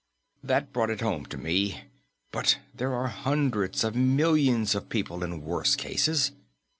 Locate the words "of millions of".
3.83-4.89